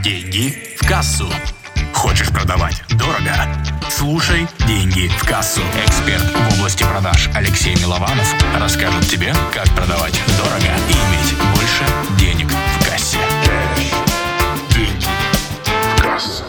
Деньги 0.00 0.54
в 0.78 0.88
кассу. 0.88 1.26
Хочешь 1.92 2.32
продавать 2.32 2.82
дорого? 2.98 3.34
Слушай 3.90 4.46
«Деньги 4.66 5.06
в 5.08 5.28
кассу». 5.28 5.60
Эксперт 5.84 6.22
в 6.22 6.58
области 6.58 6.82
продаж 6.82 7.28
Алексей 7.34 7.74
Милованов 7.76 8.32
расскажет 8.58 9.04
тебе, 9.10 9.34
как 9.52 9.66
продавать 9.76 10.18
дорого 10.38 10.72
и 10.88 10.92
иметь 10.92 11.36
больше 11.54 11.84
денег 12.18 12.48
в 12.50 12.90
кассе. 12.90 13.18
Деньги 14.70 15.04
в 15.98 16.02
кассу. 16.02 16.44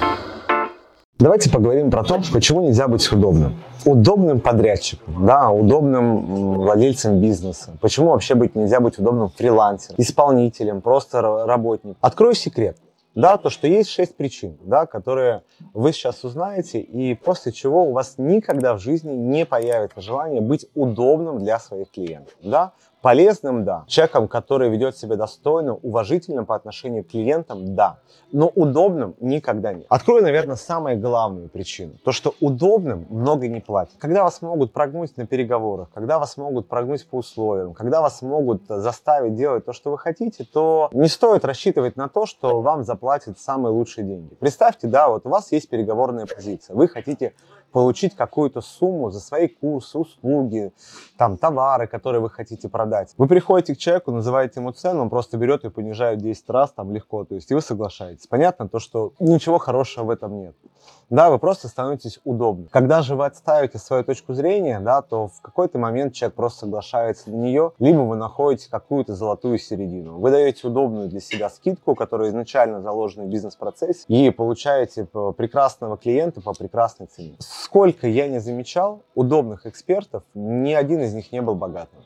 Давайте 1.19 1.49
поговорим 1.49 1.91
про 1.91 2.05
то, 2.05 2.21
почему 2.31 2.61
нельзя 2.61 2.87
быть 2.87 3.11
удобным. 3.11 3.61
Удобным 3.83 4.39
подрядчиком, 4.39 5.25
да, 5.25 5.49
удобным 5.49 6.55
владельцем 6.55 7.19
бизнеса. 7.19 7.75
Почему 7.81 8.11
вообще 8.11 8.35
быть 8.35 8.55
нельзя 8.55 8.79
быть 8.79 8.97
удобным 8.99 9.29
фрилансером, 9.35 9.95
исполнителем, 9.99 10.79
просто 10.79 11.19
ра- 11.19 11.45
работником. 11.45 11.97
Открою 11.99 12.35
секрет. 12.35 12.77
Да, 13.15 13.37
то, 13.37 13.49
что 13.49 13.67
есть 13.67 13.89
шесть 13.89 14.17
причин, 14.17 14.57
да, 14.63 14.87
которые 14.87 15.43
вы 15.73 15.93
сейчас 15.93 16.23
узнаете, 16.23 16.79
и 16.79 17.13
после 17.13 17.51
чего 17.51 17.85
у 17.85 17.91
вас 17.91 18.15
никогда 18.17 18.73
в 18.73 18.79
жизни 18.79 19.11
не 19.11 19.45
появится 19.45 20.01
желание 20.01 20.41
быть 20.41 20.65
удобным 20.73 21.39
для 21.39 21.59
своих 21.59 21.91
клиентов. 21.91 22.33
Да? 22.41 22.73
Полезным, 23.03 23.65
да. 23.65 23.83
Человеком, 23.87 24.29
который 24.29 24.69
ведет 24.69 24.95
себя 24.97 25.17
достойно, 25.17 25.73
уважительно 25.73 26.45
по 26.45 26.55
отношению 26.55 27.03
к 27.03 27.07
клиентам, 27.07 27.75
да. 27.75 27.99
Но 28.31 28.47
удобным 28.47 29.15
никогда 29.19 29.73
нет. 29.73 29.85
Открою, 29.89 30.23
наверное, 30.23 30.55
самую 30.55 30.97
главную 31.01 31.49
причину. 31.49 31.95
То, 32.05 32.13
что 32.13 32.33
удобным 32.39 33.05
много 33.09 33.49
не 33.49 33.59
платят. 33.59 33.95
Когда 33.99 34.23
вас 34.23 34.41
могут 34.41 34.71
прогнуть 34.71 35.17
на 35.17 35.27
переговорах, 35.27 35.89
когда 35.93 36.17
вас 36.17 36.37
могут 36.37 36.69
прогнуть 36.69 37.05
по 37.05 37.17
условиям, 37.17 37.73
когда 37.73 37.99
вас 38.01 38.21
могут 38.21 38.61
заставить 38.69 39.35
делать 39.35 39.65
то, 39.65 39.73
что 39.73 39.91
вы 39.91 39.97
хотите, 39.97 40.45
то 40.45 40.89
не 40.93 41.09
стоит 41.09 41.43
рассчитывать 41.43 41.97
на 41.97 42.07
то, 42.07 42.25
что 42.25 42.61
вам 42.61 42.85
заплатят 42.85 43.37
самые 43.37 43.73
лучшие 43.73 44.07
деньги. 44.07 44.33
Представьте, 44.35 44.87
да, 44.87 45.09
вот 45.09 45.25
у 45.25 45.29
вас 45.29 45.51
есть 45.51 45.67
переговорная 45.67 46.25
позиция. 46.25 46.73
Вы 46.73 46.87
хотите 46.87 47.33
получить 47.73 48.15
какую-то 48.15 48.61
сумму 48.61 49.09
за 49.09 49.19
свои 49.19 49.47
курсы, 49.47 49.97
услуги, 49.97 50.71
там, 51.17 51.37
товары, 51.37 51.87
которые 51.87 52.21
вы 52.21 52.29
хотите 52.29 52.69
продать. 52.69 53.13
Вы 53.17 53.27
приходите 53.27 53.75
к 53.75 53.77
человеку, 53.77 54.11
называете 54.11 54.59
ему 54.59 54.71
цену, 54.71 55.01
он 55.01 55.09
просто 55.09 55.37
берет 55.37 55.65
и 55.65 55.69
понижает 55.69 56.19
10 56.19 56.49
раз, 56.49 56.71
там, 56.71 56.93
легко, 56.93 57.25
то 57.25 57.35
есть, 57.35 57.51
и 57.51 57.55
вы 57.55 57.61
соглашаетесь. 57.61 58.27
Понятно 58.27 58.69
то, 58.69 58.79
что 58.79 59.13
ничего 59.19 59.57
хорошего 59.57 60.05
в 60.05 60.09
этом 60.11 60.39
нет. 60.39 60.55
Да, 61.09 61.29
вы 61.29 61.37
просто 61.37 61.67
становитесь 61.67 62.19
удобны. 62.23 62.67
Когда 62.71 63.01
же 63.03 63.15
вы 63.15 63.25
отставите 63.25 63.77
свою 63.77 64.03
точку 64.03 64.33
зрения, 64.33 64.79
да, 64.79 65.01
то 65.03 65.27
в 65.27 65.41
какой-то 65.41 65.77
момент 65.77 66.13
человек 66.13 66.35
просто 66.35 66.61
соглашается 66.61 67.29
на 67.29 67.35
нее, 67.35 67.73
либо 67.77 67.99
вы 67.99 68.15
находите 68.15 68.69
какую-то 68.71 69.13
золотую 69.13 69.59
середину. 69.59 70.17
Вы 70.17 70.31
даете 70.31 70.65
удобную 70.67 71.09
для 71.09 71.19
себя 71.19 71.49
скидку, 71.49 71.93
которая 71.93 72.29
изначально 72.29 72.81
заложена 72.81 73.25
в 73.25 73.29
бизнес-процессе, 73.29 74.05
и 74.07 74.31
получаете 74.31 75.05
прекрасного 75.05 75.97
клиента 75.97 76.41
по 76.41 76.53
прекрасной 76.53 77.05
цене. 77.05 77.35
Сколько 77.39 78.07
я 78.07 78.27
не 78.27 78.39
замечал 78.39 79.03
удобных 79.13 79.67
экспертов, 79.67 80.23
ни 80.33 80.73
один 80.73 81.01
из 81.01 81.13
них 81.13 81.31
не 81.31 81.41
был 81.41 81.53
богатым. 81.53 81.99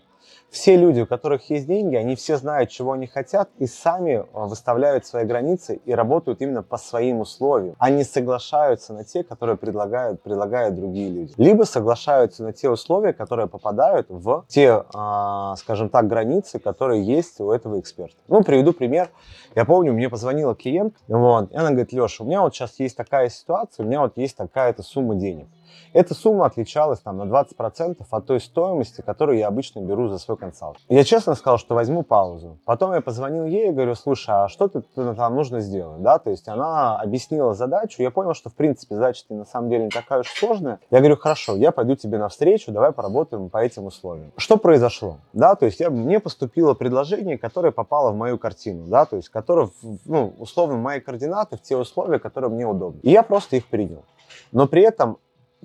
Все 0.50 0.78
люди, 0.78 1.02
у 1.02 1.06
которых 1.06 1.50
есть 1.50 1.67
деньги, 1.67 1.95
они 1.95 2.16
все 2.16 2.38
знают, 2.38 2.70
чего 2.70 2.94
они 2.94 3.06
хотят, 3.06 3.50
и 3.58 3.67
сами 3.67 4.26
а, 4.34 4.45
выставляют 4.45 5.06
свои 5.06 5.26
границы 5.26 5.81
и 5.84 5.94
работают 5.94 6.42
именно 6.42 6.64
по 6.64 6.78
своим 6.78 7.20
условиям. 7.20 7.76
Они 7.80 8.03
соглашаются 8.03 8.94
на 8.94 9.03
те, 9.03 9.23
которые 9.23 9.58
предлагают, 9.58 10.22
предлагают 10.22 10.75
другие 10.75 11.09
люди. 11.09 11.34
Либо 11.38 11.64
соглашаются 11.64 12.44
на 12.44 12.53
те 12.53 12.70
условия, 12.70 13.12
которые 13.12 13.48
попадают 13.48 14.08
в 14.09 14.45
те, 14.48 14.84
а, 14.94 15.56
скажем 15.58 15.90
так, 15.90 16.08
границы, 16.08 16.59
которые 16.59 17.03
есть 17.03 17.42
у 17.42 17.52
этого 17.52 17.80
эксперта. 17.80 18.18
Ну, 18.30 18.42
приведу 18.44 18.72
пример. 18.72 19.09
Я 19.53 19.66
помню, 19.66 19.92
мне 19.92 20.09
позвонила 20.09 20.56
клиент, 20.56 20.95
вот, 21.08 21.52
и 21.52 21.56
она 21.56 21.70
говорит, 21.70 21.92
Леша, 21.92 22.23
у 22.23 22.28
меня 22.28 22.42
вот 22.42 22.56
сейчас 22.56 22.80
есть 22.80 22.95
такая 22.95 23.30
ситуация, 23.30 23.84
у 23.84 23.88
меня 23.88 24.02
вот 24.02 24.16
есть 24.16 24.38
такая-то 24.38 24.81
сумма 24.81 25.16
денег. 25.16 25.48
Эта 25.93 26.13
сумма 26.13 26.45
отличалась 26.45 26.99
там, 26.99 27.17
на 27.17 27.23
20% 27.23 28.05
от 28.09 28.25
той 28.25 28.39
стоимости, 28.39 29.01
которую 29.01 29.38
я 29.38 29.47
обычно 29.47 29.81
беру 29.81 30.07
за 30.09 30.17
свой 30.17 30.38
консалт. 30.38 30.78
Я 30.89 31.03
честно 31.03 31.35
сказал, 31.35 31.57
что 31.57 31.75
возьму 31.75 32.03
паузу. 32.03 32.59
Потом 32.66 32.94
я 32.94 33.01
позвонил 33.01 33.45
ей 33.45 33.69
и 33.69 33.72
говорю, 33.72 33.95
слушай, 33.95 34.29
а 34.29 34.47
что 34.47 34.67
ты 34.67 34.81
там 34.95 35.35
нужно 35.35 35.59
сделать? 35.59 36.01
Да? 36.01 36.19
То 36.19 36.29
есть 36.29 36.47
она 36.47 37.00
объяснила 37.00 37.53
задачу. 37.53 38.01
Я 38.01 38.11
понял, 38.11 38.33
что 38.33 38.50
в 38.50 38.56
принципе 38.56 38.95
задача 38.95 39.23
на 39.29 39.45
самом 39.45 39.69
деле 39.69 39.85
не 39.85 39.89
такая 39.89 40.22
уж 40.22 40.29
сложная. 40.29 40.79
Я 40.91 41.00
говорю, 41.00 41.17
хорошо, 41.17 41.56
я 41.56 41.72
пойду 41.72 41.95
тебе 41.95 42.17
навстречу, 42.17 42.72
давай 42.72 42.91
поработаем 42.91 43.50
по 43.50 43.57
этим 43.57 43.85
условиям. 43.85 44.31
Что 44.38 44.57
произошло? 44.57 45.17
Да, 45.33 45.56
то 45.56 45.66
есть 45.66 45.79
я, 45.79 45.89
мне 45.89 46.19
поступило 46.19 46.73
предложение, 46.73 47.38
которое 47.38 47.72
попало 47.72 48.11
в 48.11 48.16
мою 48.16 48.38
картину, 48.38 48.88
да, 48.88 49.06
то 49.06 49.16
есть 49.16 49.29
которое, 49.29 49.69
ну, 50.06 50.33
условно, 50.38 50.77
мои 50.77 51.00
координаты 51.00 51.57
в 51.57 51.61
те 51.61 51.75
условия, 51.75 52.19
которые 52.19 52.51
мне 52.51 52.66
удобны. 52.66 53.00
И 53.03 53.11
я 53.11 53.23
просто 53.23 53.56
их 53.56 53.66
принял. 53.67 54.03
Но 54.51 54.67
при 54.67 54.83
этом 54.83 55.17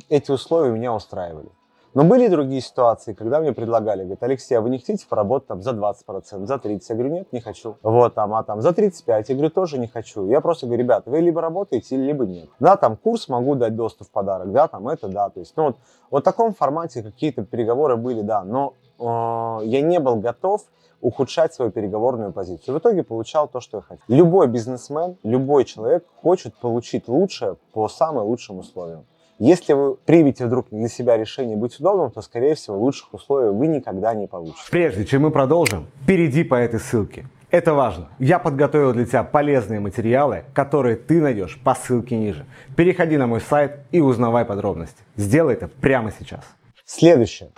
эти 0.08 0.30
условия 0.30 0.70
меня 0.70 0.94
устраивали. 0.94 1.50
Но 1.94 2.04
были 2.04 2.24
и 2.24 2.28
другие 2.28 2.62
ситуации, 2.62 3.12
когда 3.12 3.40
мне 3.40 3.52
предлагали, 3.52 4.00
говорят, 4.00 4.22
Алексей, 4.22 4.54
а 4.54 4.62
вы 4.62 4.70
не 4.70 4.78
хотите 4.78 5.06
поработать 5.06 5.48
там 5.48 5.62
за 5.62 5.72
20%, 5.72 6.46
за 6.46 6.54
30%? 6.54 6.80
Я 6.88 6.94
говорю, 6.94 7.12
нет, 7.12 7.32
не 7.32 7.40
хочу. 7.40 7.76
Вот 7.82 8.14
там, 8.14 8.32
а 8.32 8.42
там 8.44 8.62
за 8.62 8.70
35%? 8.70 9.24
Я 9.28 9.34
говорю, 9.34 9.50
тоже 9.50 9.78
не 9.78 9.88
хочу. 9.88 10.26
Я 10.26 10.40
просто 10.40 10.66
говорю, 10.66 10.84
ребята, 10.84 11.10
вы 11.10 11.20
либо 11.20 11.42
работаете, 11.42 11.96
либо 11.96 12.24
нет. 12.24 12.48
Да, 12.60 12.76
там 12.76 12.96
курс 12.96 13.28
могу 13.28 13.56
дать 13.56 13.76
доступ 13.76 14.08
в 14.08 14.10
подарок, 14.10 14.52
да, 14.52 14.68
там 14.68 14.88
это, 14.88 15.08
да. 15.08 15.28
То 15.28 15.40
есть, 15.40 15.52
ну 15.56 15.64
вот, 15.64 15.76
вот 16.10 16.22
в 16.22 16.24
таком 16.24 16.54
формате 16.54 17.02
какие-то 17.02 17.44
переговоры 17.44 17.96
были, 17.96 18.22
да. 18.22 18.42
Но 18.42 18.72
э, 18.98 19.66
я 19.66 19.82
не 19.82 20.00
был 20.00 20.16
готов 20.16 20.62
ухудшать 21.02 21.52
свою 21.52 21.70
переговорную 21.70 22.32
позицию. 22.32 22.76
В 22.76 22.78
итоге 22.78 23.02
получал 23.02 23.48
то, 23.48 23.60
что 23.60 23.78
я 23.78 23.82
хотел. 23.82 24.04
Любой 24.08 24.46
бизнесмен, 24.46 25.18
любой 25.24 25.64
человек 25.66 26.06
хочет 26.22 26.54
получить 26.56 27.06
лучшее 27.08 27.56
по 27.72 27.88
самым 27.88 28.24
лучшим 28.24 28.60
условиям. 28.60 29.04
Если 29.38 29.72
вы 29.72 29.96
примете 29.96 30.46
вдруг 30.46 30.68
для 30.70 30.88
себя 30.88 31.16
решение 31.16 31.56
быть 31.56 31.78
удобным, 31.80 32.10
то, 32.10 32.22
скорее 32.22 32.54
всего, 32.54 32.78
лучших 32.78 33.12
условий 33.14 33.50
вы 33.50 33.66
никогда 33.66 34.14
не 34.14 34.26
получите. 34.26 34.62
Прежде 34.70 35.04
чем 35.04 35.22
мы 35.22 35.30
продолжим, 35.30 35.88
перейди 36.06 36.44
по 36.44 36.54
этой 36.54 36.78
ссылке. 36.78 37.26
Это 37.50 37.74
важно. 37.74 38.08
Я 38.18 38.38
подготовил 38.38 38.94
для 38.94 39.04
тебя 39.04 39.24
полезные 39.24 39.78
материалы, 39.78 40.44
которые 40.54 40.96
ты 40.96 41.20
найдешь 41.20 41.60
по 41.62 41.74
ссылке 41.74 42.16
ниже. 42.16 42.46
Переходи 42.76 43.18
на 43.18 43.26
мой 43.26 43.40
сайт 43.40 43.80
и 43.90 44.00
узнавай 44.00 44.44
подробности. 44.44 45.02
Сделай 45.16 45.54
это 45.54 45.68
прямо 45.68 46.12
сейчас. 46.18 46.44
Следующее. 46.86 47.50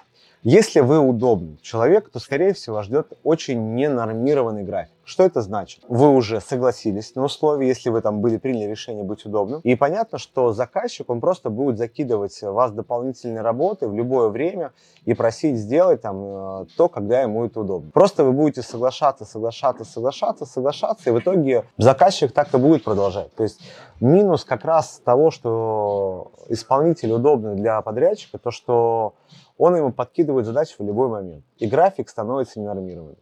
Если 0.42 0.80
вы 0.80 0.98
удобный 0.98 1.58
человек, 1.62 2.10
то, 2.10 2.18
скорее 2.18 2.54
всего, 2.54 2.76
вас 2.76 2.86
ждет 2.86 3.12
очень 3.22 3.74
ненормированный 3.74 4.64
график. 4.64 4.93
Что 5.04 5.24
это 5.24 5.42
значит? 5.42 5.82
Вы 5.88 6.08
уже 6.08 6.40
согласились 6.40 7.14
на 7.14 7.24
условия, 7.24 7.68
если 7.68 7.90
вы 7.90 8.00
там 8.00 8.20
были 8.20 8.38
приняли 8.38 8.70
решение 8.70 9.04
быть 9.04 9.24
удобным. 9.26 9.60
И 9.60 9.74
понятно, 9.74 10.18
что 10.18 10.52
заказчик, 10.52 11.10
он 11.10 11.20
просто 11.20 11.50
будет 11.50 11.78
закидывать 11.78 12.40
вас 12.42 12.72
дополнительной 12.72 13.42
работы 13.42 13.86
в 13.86 13.94
любое 13.94 14.28
время 14.28 14.72
и 15.04 15.14
просить 15.14 15.58
сделать 15.58 16.00
там 16.00 16.62
э, 16.62 16.66
то, 16.76 16.88
когда 16.88 17.20
ему 17.20 17.44
это 17.44 17.60
удобно. 17.60 17.90
Просто 17.90 18.24
вы 18.24 18.32
будете 18.32 18.62
соглашаться, 18.62 19.24
соглашаться, 19.24 19.84
соглашаться, 19.84 20.46
соглашаться, 20.46 21.10
и 21.10 21.12
в 21.12 21.18
итоге 21.18 21.64
заказчик 21.76 22.32
так 22.32 22.52
и 22.54 22.58
будет 22.58 22.84
продолжать. 22.84 23.34
То 23.34 23.42
есть 23.42 23.60
минус 24.00 24.44
как 24.44 24.64
раз 24.64 25.00
того, 25.04 25.30
что 25.30 26.32
исполнитель 26.48 27.12
удобный 27.12 27.54
для 27.56 27.80
подрядчика, 27.82 28.38
то 28.38 28.50
что 28.50 29.14
он 29.58 29.76
ему 29.76 29.92
подкидывает 29.92 30.46
задачи 30.46 30.74
в 30.78 30.82
любой 30.82 31.08
момент. 31.08 31.44
И 31.58 31.66
график 31.66 32.08
становится 32.08 32.58
ненормированным. 32.58 33.16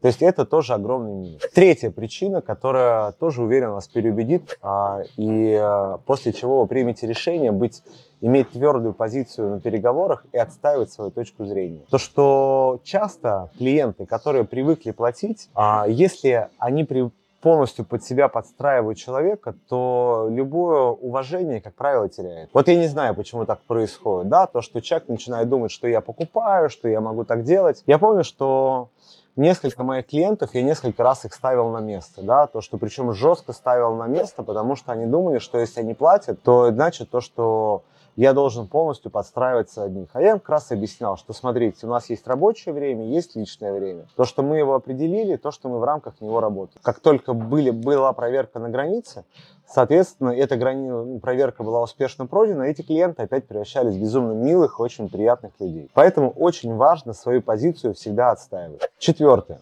То 0.00 0.08
есть 0.08 0.22
это 0.22 0.44
тоже 0.44 0.74
огромный 0.74 1.14
минус. 1.14 1.42
Третья 1.54 1.90
причина, 1.90 2.42
которая 2.42 3.12
тоже, 3.12 3.42
уверен, 3.42 3.70
вас 3.70 3.88
переубедит, 3.88 4.58
а, 4.62 5.02
и 5.16 5.54
а, 5.54 5.98
после 6.04 6.32
чего 6.32 6.60
вы 6.60 6.66
примете 6.66 7.06
решение 7.06 7.50
быть, 7.50 7.82
иметь 8.20 8.50
твердую 8.50 8.94
позицию 8.94 9.50
на 9.50 9.60
переговорах 9.60 10.24
и 10.32 10.38
отстаивать 10.38 10.92
свою 10.92 11.10
точку 11.10 11.46
зрения. 11.46 11.80
То, 11.90 11.98
что 11.98 12.80
часто 12.84 13.50
клиенты, 13.58 14.06
которые 14.06 14.44
привыкли 14.44 14.90
платить, 14.90 15.48
а, 15.54 15.86
если 15.88 16.48
они 16.58 16.84
при, 16.84 17.10
полностью 17.40 17.84
под 17.84 18.04
себя 18.04 18.28
подстраивают 18.28 18.98
человека, 18.98 19.54
то 19.68 20.28
любое 20.30 20.82
уважение, 20.82 21.60
как 21.60 21.74
правило, 21.74 22.08
теряет. 22.08 22.50
Вот 22.52 22.68
я 22.68 22.76
не 22.76 22.88
знаю, 22.88 23.14
почему 23.14 23.46
так 23.46 23.60
происходит, 23.62 24.28
да, 24.28 24.46
то, 24.46 24.62
что 24.62 24.80
человек 24.80 25.08
начинает 25.08 25.48
думать, 25.48 25.70
что 25.70 25.88
я 25.88 26.00
покупаю, 26.00 26.68
что 26.70 26.88
я 26.88 27.00
могу 27.00 27.24
так 27.24 27.44
делать. 27.44 27.82
Я 27.86 27.98
помню, 27.98 28.24
что 28.24 28.88
несколько 29.36 29.82
моих 29.82 30.06
клиентов, 30.06 30.54
я 30.54 30.62
несколько 30.62 31.02
раз 31.02 31.24
их 31.24 31.34
ставил 31.34 31.70
на 31.70 31.78
место, 31.78 32.22
да, 32.22 32.46
то, 32.46 32.60
что 32.60 32.78
причем 32.78 33.12
жестко 33.12 33.52
ставил 33.52 33.94
на 33.94 34.06
место, 34.06 34.42
потому 34.42 34.76
что 34.76 34.92
они 34.92 35.06
думали, 35.06 35.38
что 35.38 35.58
если 35.58 35.80
они 35.80 35.94
платят, 35.94 36.42
то 36.42 36.70
значит 36.70 37.10
то, 37.10 37.20
что 37.20 37.84
я 38.16 38.32
должен 38.32 38.66
полностью 38.66 39.10
подстраиваться 39.10 39.84
от 39.84 39.90
них. 39.92 40.08
А 40.14 40.22
я 40.22 40.30
им 40.32 40.40
как 40.40 40.48
раз 40.48 40.72
объяснял, 40.72 41.18
что 41.18 41.34
смотрите, 41.34 41.86
у 41.86 41.90
нас 41.90 42.08
есть 42.08 42.26
рабочее 42.26 42.74
время, 42.74 43.04
есть 43.04 43.36
личное 43.36 43.72
время. 43.72 44.06
То, 44.16 44.24
что 44.24 44.42
мы 44.42 44.56
его 44.56 44.74
определили, 44.74 45.36
то, 45.36 45.50
что 45.50 45.68
мы 45.68 45.78
в 45.78 45.84
рамках 45.84 46.20
него 46.20 46.40
работаем. 46.40 46.80
Как 46.82 47.00
только 47.00 47.34
были, 47.34 47.70
была 47.70 48.12
проверка 48.14 48.58
на 48.58 48.70
границе, 48.70 49.24
соответственно, 49.68 50.30
эта 50.30 50.56
грани... 50.56 51.18
проверка 51.18 51.62
была 51.62 51.82
успешно 51.82 52.26
пройдена, 52.26 52.62
эти 52.62 52.82
клиенты 52.82 53.22
опять 53.22 53.46
превращались 53.46 53.94
в 53.94 54.00
безумно 54.00 54.32
милых, 54.32 54.80
очень 54.80 55.08
приятных 55.08 55.52
людей. 55.60 55.90
Поэтому 55.94 56.30
очень 56.30 56.74
важно 56.74 57.12
свою 57.12 57.42
позицию 57.42 57.94
всегда 57.94 58.30
отстаивать. 58.30 58.80
Четвертое. 58.98 59.60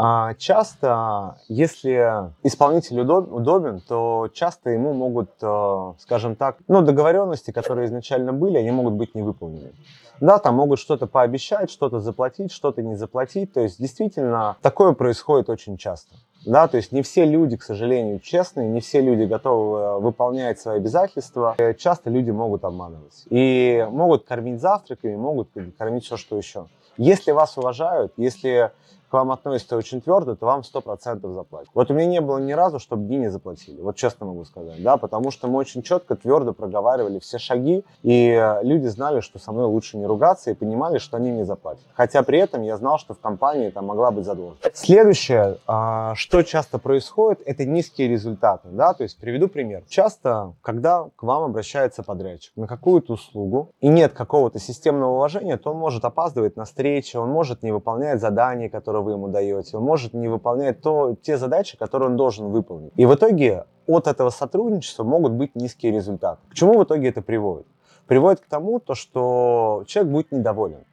А 0.00 0.34
часто, 0.34 1.40
если 1.48 2.30
исполнитель 2.44 3.00
удоб- 3.00 3.32
удобен, 3.32 3.80
то 3.80 4.28
часто 4.32 4.70
ему 4.70 4.92
могут, 4.92 5.30
э, 5.42 5.92
скажем 5.98 6.36
так, 6.36 6.58
ну, 6.68 6.82
договоренности, 6.82 7.50
которые 7.50 7.86
изначально 7.86 8.32
были, 8.32 8.58
они 8.58 8.70
могут 8.70 8.94
быть 8.94 9.16
не 9.16 9.22
выполнены. 9.22 9.72
Да, 10.20 10.38
там 10.38 10.54
могут 10.54 10.78
что-то 10.78 11.08
пообещать, 11.08 11.68
что-то 11.68 11.98
заплатить, 11.98 12.52
что-то 12.52 12.80
не 12.80 12.94
заплатить. 12.94 13.52
То 13.52 13.60
есть, 13.60 13.80
действительно, 13.80 14.56
такое 14.62 14.92
происходит 14.92 15.48
очень 15.48 15.76
часто. 15.76 16.14
Да, 16.46 16.68
то 16.68 16.76
есть 16.76 16.92
не 16.92 17.02
все 17.02 17.24
люди, 17.24 17.56
к 17.56 17.62
сожалению, 17.62 18.20
честные, 18.20 18.68
не 18.68 18.80
все 18.80 19.00
люди 19.00 19.24
готовы 19.24 19.78
э, 19.78 19.98
выполнять 19.98 20.60
свои 20.60 20.76
обязательства. 20.76 21.54
Э, 21.58 21.74
Часто 21.74 22.10
люди 22.10 22.30
могут 22.30 22.64
обманывать. 22.64 23.24
И 23.28 23.86
могут 23.90 24.24
кормить 24.24 24.60
завтраками, 24.60 25.16
могут 25.16 25.50
кормить 25.76 26.04
все, 26.04 26.16
что 26.16 26.36
еще. 26.36 26.66
Если 26.96 27.32
вас 27.32 27.56
уважают, 27.58 28.12
если 28.16 28.72
к 29.08 29.12
вам 29.12 29.32
относятся 29.32 29.76
очень 29.76 30.00
твердо, 30.00 30.36
то 30.36 30.46
вам 30.46 30.60
100% 30.60 31.32
заплатят. 31.32 31.70
Вот 31.74 31.90
у 31.90 31.94
меня 31.94 32.06
не 32.06 32.20
было 32.20 32.38
ни 32.38 32.52
разу, 32.52 32.78
чтобы 32.78 33.04
дни 33.04 33.18
не 33.18 33.30
заплатили. 33.30 33.80
Вот 33.80 33.96
честно 33.96 34.26
могу 34.26 34.44
сказать. 34.44 34.82
Да, 34.82 34.96
потому 34.96 35.30
что 35.30 35.48
мы 35.48 35.58
очень 35.58 35.82
четко, 35.82 36.16
твердо 36.16 36.52
проговаривали 36.52 37.18
все 37.18 37.38
шаги, 37.38 37.84
и 38.02 38.30
э, 38.30 38.62
люди 38.62 38.86
знали, 38.86 39.20
что 39.20 39.38
со 39.38 39.52
мной 39.52 39.66
лучше 39.66 39.96
не 39.96 40.06
ругаться, 40.06 40.50
и 40.50 40.54
понимали, 40.54 40.98
что 40.98 41.16
они 41.16 41.30
мне 41.30 41.44
заплатят. 41.44 41.84
Хотя 41.94 42.22
при 42.22 42.38
этом 42.38 42.62
я 42.62 42.76
знал, 42.76 42.98
что 42.98 43.14
в 43.14 43.20
компании 43.20 43.70
там 43.70 43.86
могла 43.86 44.10
быть 44.10 44.24
задолженность. 44.24 44.76
Следующее, 44.76 45.58
а, 45.66 46.14
что 46.14 46.42
часто 46.42 46.78
происходит, 46.78 47.40
это 47.44 47.64
низкие 47.64 48.08
результаты. 48.08 48.68
Да? 48.70 48.94
То 48.94 49.02
есть 49.04 49.18
приведу 49.18 49.48
пример. 49.48 49.82
Часто, 49.88 50.54
когда 50.62 51.06
к 51.16 51.22
вам 51.22 51.44
обращается 51.44 52.02
подрядчик 52.02 52.52
на 52.56 52.66
какую-то 52.66 53.14
услугу, 53.14 53.70
и 53.80 53.88
нет 53.88 54.12
какого-то 54.12 54.58
системного 54.58 55.14
уважения, 55.14 55.56
то 55.56 55.70
он 55.70 55.78
может 55.78 56.04
опаздывать 56.04 56.56
на 56.56 56.64
встречи, 56.64 57.16
он 57.16 57.30
может 57.30 57.62
не 57.62 57.72
выполнять 57.72 58.20
задания, 58.20 58.68
которые 58.68 58.97
вы 59.00 59.12
ему 59.12 59.28
даете, 59.28 59.78
может 59.78 60.14
не 60.14 60.28
выполнять 60.28 60.80
то, 60.80 61.16
те 61.20 61.36
задачи, 61.36 61.76
которые 61.76 62.10
он 62.10 62.16
должен 62.16 62.48
выполнить. 62.48 62.92
И 62.96 63.06
в 63.06 63.14
итоге 63.14 63.64
от 63.86 64.06
этого 64.06 64.30
сотрудничества 64.30 65.04
могут 65.04 65.32
быть 65.32 65.54
низкие 65.54 65.92
результаты. 65.92 66.40
К 66.50 66.54
чему 66.54 66.78
в 66.78 66.84
итоге 66.84 67.08
это 67.08 67.22
приводит? 67.22 67.66
Приводит 68.06 68.40
к 68.40 68.46
тому, 68.46 68.80
то, 68.80 68.94
что 68.94 69.84
человек 69.86 70.12
будет 70.12 70.32
недоволен. 70.32 70.84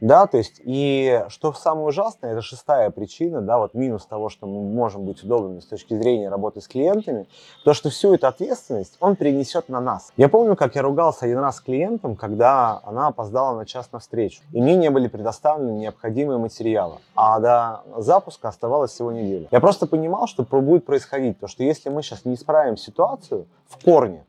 Да, 0.00 0.26
то 0.26 0.38
есть, 0.38 0.60
и 0.64 1.24
что 1.28 1.52
самое 1.52 1.88
ужасное, 1.88 2.32
это 2.32 2.42
шестая 2.42 2.90
причина, 2.90 3.40
да, 3.40 3.58
вот 3.58 3.74
минус 3.74 4.06
того, 4.06 4.28
что 4.28 4.46
мы 4.46 4.62
можем 4.62 5.04
быть 5.04 5.24
удобными 5.24 5.58
с 5.58 5.66
точки 5.66 5.94
зрения 5.94 6.28
работы 6.28 6.60
с 6.60 6.68
клиентами, 6.68 7.26
то, 7.64 7.74
что 7.74 7.90
всю 7.90 8.14
эту 8.14 8.28
ответственность 8.28 8.96
он 9.00 9.16
перенесет 9.16 9.68
на 9.68 9.80
нас. 9.80 10.12
Я 10.16 10.28
помню, 10.28 10.54
как 10.54 10.76
я 10.76 10.82
ругался 10.82 11.24
один 11.24 11.38
раз 11.38 11.56
с 11.56 11.60
клиентом, 11.60 12.14
когда 12.14 12.80
она 12.84 13.08
опоздала 13.08 13.56
на 13.56 13.66
час 13.66 13.90
на 13.90 13.98
встречу, 13.98 14.40
и 14.52 14.60
мне 14.60 14.76
не 14.76 14.90
были 14.90 15.08
предоставлены 15.08 15.72
необходимые 15.72 16.38
материалы, 16.38 16.98
а 17.16 17.40
до 17.40 17.82
запуска 18.00 18.48
оставалось 18.48 18.92
всего 18.92 19.10
неделя. 19.10 19.48
Я 19.50 19.60
просто 19.60 19.88
понимал, 19.88 20.28
что 20.28 20.44
будет 20.44 20.86
происходить, 20.86 21.40
то, 21.40 21.48
что 21.48 21.64
если 21.64 21.88
мы 21.88 22.02
сейчас 22.02 22.24
не 22.24 22.34
исправим 22.34 22.76
ситуацию 22.76 23.46
в 23.66 23.82
корне, 23.84 24.24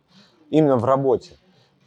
именно 0.50 0.78
в 0.78 0.86
работе, 0.86 1.34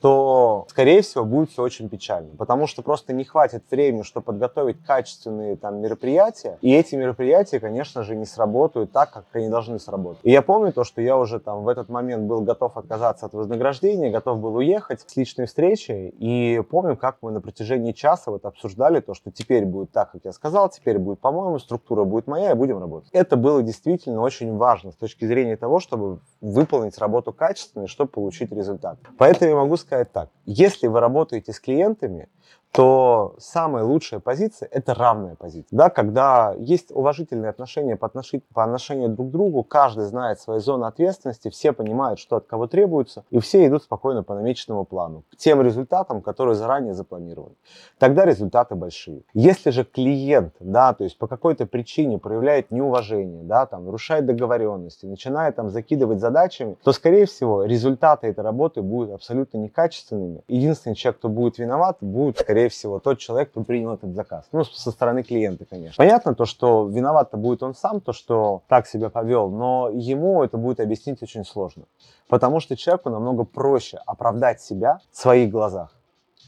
то, 0.02 0.66
скорее 0.69 1.00
всего, 1.00 1.25
будет 1.25 1.50
все 1.50 1.62
очень 1.62 1.88
печально. 1.88 2.37
Потому 2.37 2.66
что 2.66 2.82
просто 2.82 3.12
не 3.12 3.25
хватит 3.25 3.62
времени, 3.70 4.02
чтобы 4.02 4.25
подготовить 4.26 4.82
качественные 4.84 5.56
там 5.56 5.81
мероприятия. 5.81 6.58
И 6.60 6.75
эти 6.75 6.96
мероприятия, 6.96 7.60
конечно 7.60 8.02
же, 8.02 8.16
не 8.16 8.26
сработают 8.26 8.90
так, 8.90 9.12
как 9.12 9.25
они 9.32 9.49
должны 9.49 9.78
сработать. 9.78 10.20
И 10.25 10.32
я 10.32 10.43
помню 10.43 10.72
то, 10.72 10.82
что 10.82 11.00
я 11.00 11.16
уже 11.16 11.38
там 11.38 11.62
в 11.62 11.69
этот 11.69 11.88
момент 11.88 12.25
был 12.25 12.40
готов 12.40 12.76
отказаться 12.76 13.26
от 13.26 13.32
вознаграждения, 13.32 14.10
готов 14.10 14.40
был 14.40 14.56
уехать 14.56 15.04
с 15.06 15.16
личной 15.16 15.46
встречи. 15.46 16.12
И 16.19 16.60
помню, 16.69 16.96
как 16.96 17.19
мы 17.22 17.31
на 17.31 17.40
протяжении 17.40 17.93
часа 17.93 18.32
вот 18.32 18.44
обсуждали 18.44 18.98
то, 18.98 19.14
что 19.14 19.31
теперь 19.31 19.64
будет 19.64 19.93
так, 19.93 20.10
как 20.10 20.25
я 20.25 20.32
сказал, 20.32 20.69
теперь 20.69 20.98
будет, 20.98 21.20
по-моему, 21.20 21.60
структура 21.60 22.02
будет 22.02 22.26
моя, 22.26 22.50
и 22.50 22.55
будем 22.55 22.81
работать. 22.81 23.08
Это 23.12 23.37
было 23.37 23.62
действительно 23.62 24.20
очень 24.20 24.56
важно 24.56 24.90
с 24.90 24.96
точки 24.96 25.26
зрения 25.26 25.56
того, 25.56 25.78
чтобы 25.78 26.19
выполнить 26.40 26.98
работу 26.98 27.32
качественно 27.32 27.84
и 27.84 27.87
чтобы 27.87 28.10
получить 28.10 28.50
результат. 28.50 28.98
Поэтому 29.16 29.50
я 29.50 29.56
могу 29.56 29.76
сказать 29.76 29.91
так. 30.12 30.30
Если 30.46 30.86
вы 30.86 31.00
работаете 31.00 31.52
с 31.52 31.60
клиентами, 31.60 32.28
то 32.72 33.34
самая 33.38 33.84
лучшая 33.84 34.19
позиция– 34.20 34.66
это 34.72 34.94
равная 34.94 35.34
позиция. 35.36 35.76
Да, 35.76 35.90
когда 35.90 36.54
есть 36.58 36.90
уважительные 36.90 37.50
отношения 37.50 37.96
по 37.96 38.06
отношению, 38.06 38.44
по 38.54 38.64
отношению 38.64 39.10
друг 39.10 39.28
к 39.28 39.30
другу, 39.30 39.62
каждый 39.62 40.06
знает 40.06 40.40
свои 40.40 40.58
зоны 40.58 40.86
ответственности, 40.86 41.50
все 41.50 41.72
понимают, 41.72 42.19
что 42.19 42.36
от 42.36 42.46
кого 42.46 42.66
требуется, 42.66 43.24
и 43.30 43.38
все 43.40 43.66
идут 43.66 43.82
спокойно 43.82 44.22
по 44.22 44.34
намеченному 44.34 44.84
плану, 44.84 45.24
к 45.30 45.36
тем 45.36 45.60
результатам, 45.60 46.22
которые 46.22 46.54
заранее 46.54 46.94
запланированы. 46.94 47.54
Тогда 47.98 48.24
результаты 48.24 48.74
большие. 48.74 49.22
Если 49.34 49.69
же 49.70 49.84
клиент, 49.84 50.54
да, 50.58 50.94
то 50.94 51.04
есть 51.04 51.19
по 51.19 51.26
какой-то 51.26 51.66
причине 51.66 52.19
проявляет 52.19 52.70
неуважение, 52.70 53.42
да, 53.42 53.66
там, 53.66 53.84
нарушает 53.84 54.24
договоренности, 54.24 55.04
начинает 55.04 55.56
там 55.56 55.69
закидывать 55.69 56.20
задачами, 56.20 56.78
то, 56.82 56.92
скорее 56.92 57.26
всего, 57.26 57.64
результаты 57.64 58.28
этой 58.28 58.42
работы 58.42 58.80
будут 58.80 59.12
абсолютно 59.12 59.58
некачественными. 59.58 60.42
Единственный 60.48 60.94
человек, 60.94 61.19
кто 61.19 61.28
будет 61.28 61.58
виноват, 61.58 61.98
будет, 62.00 62.38
скорее 62.38 62.61
всего, 62.68 62.98
тот 62.98 63.18
человек, 63.18 63.50
кто 63.50 63.62
принял 63.62 63.94
этот 63.94 64.14
заказ. 64.14 64.46
Ну, 64.52 64.64
со 64.64 64.90
стороны 64.90 65.22
клиента, 65.22 65.64
конечно. 65.64 65.96
Понятно 65.96 66.34
то, 66.34 66.44
что 66.44 66.86
виноват-то 66.86 67.36
будет 67.36 67.62
он 67.62 67.74
сам, 67.74 68.00
то, 68.00 68.12
что 68.12 68.62
так 68.68 68.86
себя 68.86 69.10
повел, 69.10 69.50
но 69.50 69.88
ему 69.92 70.42
это 70.42 70.56
будет 70.56 70.80
объяснить 70.80 71.22
очень 71.22 71.44
сложно. 71.44 71.84
Потому 72.28 72.60
что 72.60 72.76
человеку 72.76 73.10
намного 73.10 73.44
проще 73.44 73.98
оправдать 74.06 74.60
себя 74.60 75.00
в 75.10 75.16
своих 75.16 75.50
глазах, 75.50 75.92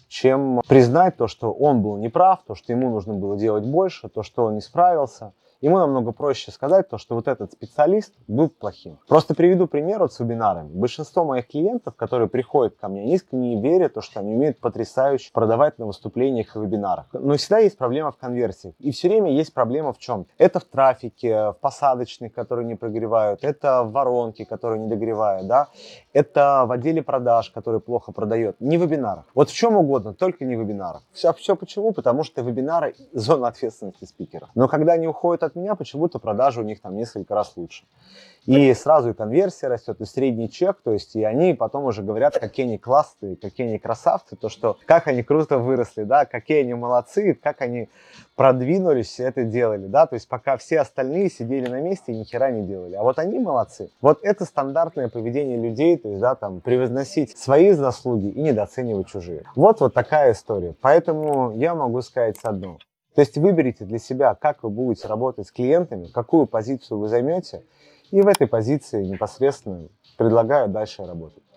чем 0.09 0.61
признать 0.69 1.17
то, 1.17 1.27
что 1.29 1.53
он 1.53 1.83
был 1.83 1.97
неправ, 1.97 2.41
то, 2.47 2.55
что 2.55 2.73
ему 2.73 2.91
нужно 2.91 3.15
было 3.15 3.37
делать 3.37 3.65
больше, 3.65 4.09
то, 4.09 4.23
что 4.23 4.45
он 4.45 4.55
не 4.55 4.61
справился. 4.61 5.33
Ему 5.65 5.79
намного 5.79 6.13
проще 6.13 6.53
сказать 6.53 6.91
то, 6.91 6.99
что 6.99 7.15
вот 7.15 7.27
этот 7.27 7.53
специалист 7.53 8.13
был 8.29 8.51
плохим. 8.51 8.99
Просто 9.09 9.35
приведу 9.35 9.67
пример 9.67 10.01
вот 10.01 10.13
с 10.13 10.21
вебинарами. 10.21 10.69
Большинство 10.69 11.25
моих 11.25 11.47
клиентов, 11.47 11.97
которые 11.97 12.29
приходят 12.29 12.77
ко 12.77 12.89
мне, 12.89 13.01
они 13.01 13.15
искренне 13.15 13.59
верят, 13.59 13.95
то, 13.95 14.03
что 14.03 14.21
они 14.21 14.35
умеют 14.35 14.61
потрясающе 14.61 15.31
продавать 15.33 15.79
на 15.79 15.87
выступлениях 15.87 16.55
и 16.55 16.59
вебинарах. 16.59 17.07
Но 17.15 17.39
всегда 17.39 17.61
есть 17.61 17.79
проблема 17.79 18.13
в 18.13 18.19
конверсиях. 18.19 18.75
И 18.79 18.91
все 18.91 19.09
время 19.09 19.33
есть 19.33 19.55
проблема 19.55 19.95
в 19.95 19.99
чем? 19.99 20.27
Это 20.37 20.61
в 20.61 20.65
трафике, 20.65 21.53
в 21.53 21.57
посадочных, 21.63 22.35
которые 22.35 22.67
не 22.67 22.75
прогревают, 22.75 23.43
это 23.43 23.85
в 23.85 23.93
воронке, 23.93 24.45
которые 24.45 24.83
не 24.83 24.89
догревают, 24.91 25.47
да? 25.47 25.69
это 26.15 26.65
в 26.67 26.73
отделе 26.73 27.03
продаж, 27.03 27.51
который 27.51 27.81
плохо 27.81 28.13
продает. 28.13 28.61
Не 28.61 28.79
в 28.79 28.83
вебинарах. 28.83 29.25
Вот 29.35 29.51
в 29.51 29.55
чем 29.55 29.77
угодно, 29.77 30.15
только 30.15 30.45
не 30.45 30.57
в 30.57 30.61
вебинарах. 30.61 31.03
Все, 31.13 31.33
все 31.33 31.57
почему? 31.57 31.93
Потому 31.93 32.23
что 32.23 32.43
вебинары– 32.43 32.95
зона 33.13 33.49
ответственности 33.49 34.05
спикеров. 34.05 34.49
Но 34.55 34.69
когда 34.69 34.93
они 34.93 35.09
уходят 35.09 35.43
от 35.43 35.54
меня, 35.57 35.75
почему-то 35.75 36.19
продажи 36.19 36.61
у 36.61 36.65
них 36.65 36.81
там 36.81 36.97
несколько 36.97 37.35
раз 37.35 37.53
лучше. 37.57 37.85
И 38.47 38.75
сразу 38.75 39.11
и 39.11 39.15
конверсия 39.15 39.69
растет, 39.69 40.01
и 40.01 40.05
средний 40.05 40.51
чек, 40.51 40.79
то 40.85 40.93
есть 40.93 41.17
и 41.17 41.25
они 41.25 41.55
потом 41.55 41.85
уже 41.85 42.03
говорят, 42.03 42.39
какие 42.39 42.67
они 42.67 42.77
классные, 42.77 43.37
какие 43.37 43.67
они 43.67 43.79
красавцы, 43.79 44.37
то 44.37 44.51
что 44.51 44.77
как 44.85 45.07
они 45.09 45.23
круто 45.23 45.57
выросли, 45.57 46.05
да, 46.05 46.27
какие 46.27 46.61
они 46.61 46.75
молодцы, 46.75 47.33
как 47.35 47.63
они 47.63 47.89
продвинулись, 48.37 49.19
это 49.19 49.45
делали, 49.45 49.87
да, 49.87 50.07
то 50.07 50.15
есть 50.15 50.29
пока 50.29 50.59
все 50.59 50.81
остальные 50.81 51.31
сидели 51.31 51.69
на 51.69 51.81
месте 51.81 52.13
и 52.13 52.19
ни 52.19 52.25
хера 52.25 52.51
не 52.51 52.67
делали, 52.67 52.95
а 52.97 53.03
вот 53.03 53.19
они 53.19 53.39
молодцы. 53.39 53.91
Вот 54.03 54.19
это 54.23 54.45
стандартное 54.45 55.09
поведение 55.09 55.57
людей, 55.57 55.97
то 55.97 56.09
есть, 56.09 56.21
да, 56.21 56.35
там, 56.35 56.61
превозносить 56.61 57.39
свои 57.39 57.71
заслуги 57.73 58.27
и 58.27 58.43
недооценивать 58.43 59.07
чужие. 59.07 59.45
Вот 59.57 59.81
вот 59.81 59.95
такая 59.95 60.33
история. 60.33 60.75
Поэтому 60.81 61.53
я 61.57 61.75
могу 61.75 62.03
сказать 62.03 62.37
одно. 62.43 62.79
То 63.15 63.21
есть 63.21 63.39
выберите 63.39 63.85
для 63.85 63.99
себя, 63.99 64.35
как 64.35 64.63
вы 64.65 64.71
будете 64.71 65.07
работать 65.07 65.47
с 65.47 65.53
клиентами, 65.53 66.09
какую 66.09 66.47
позицию 66.47 66.99
вы 66.99 67.09
займете, 67.09 67.63
и 68.11 68.21
в 68.21 68.27
этой 68.27 68.49
позиции 68.49 69.05
непосредственно 69.05 69.89
предлагаю 70.17 70.69
дальше 70.69 71.07
работать. 71.07 71.44